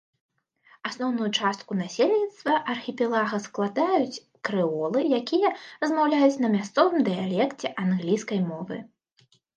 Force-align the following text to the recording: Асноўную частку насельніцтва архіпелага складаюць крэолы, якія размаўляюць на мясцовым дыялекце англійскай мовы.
Асноўную 0.89 1.25
частку 1.39 1.71
насельніцтва 1.81 2.55
архіпелага 2.73 3.41
складаюць 3.45 4.21
крэолы, 4.49 4.99
якія 5.19 5.53
размаўляюць 5.83 6.41
на 6.45 6.49
мясцовым 6.55 6.97
дыялекце 7.11 7.67
англійскай 7.83 8.39
мовы. 8.51 8.81